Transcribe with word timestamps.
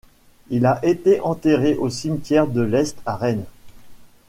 Il 0.49 0.65
a 0.65 0.79
été 0.83 1.19
enterré 1.19 1.75
au 1.75 1.91
Cimetière 1.91 2.47
de 2.47 2.61
l'Est 2.61 2.97
à 3.05 3.15
Rennes. 3.17 3.45